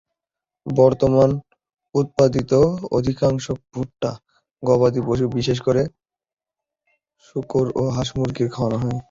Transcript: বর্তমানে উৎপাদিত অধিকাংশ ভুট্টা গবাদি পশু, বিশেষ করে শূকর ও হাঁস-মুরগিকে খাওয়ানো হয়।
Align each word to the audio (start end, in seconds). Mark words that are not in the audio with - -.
বর্তমানে 0.65 1.35
উৎপাদিত 1.95 2.51
অধিকাংশ 2.91 3.45
ভুট্টা 3.67 4.11
গবাদি 4.63 5.01
পশু, 5.07 5.25
বিশেষ 5.37 5.57
করে 5.67 5.81
শূকর 7.25 7.65
ও 7.75 7.93
হাঁস-মুরগিকে 7.95 8.53
খাওয়ানো 8.55 8.77
হয়। 8.83 8.99